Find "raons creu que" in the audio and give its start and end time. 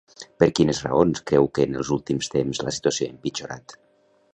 0.85-1.67